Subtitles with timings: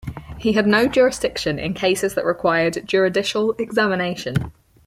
[0.39, 4.51] He had no jurisdiction in cases that required juridical examination.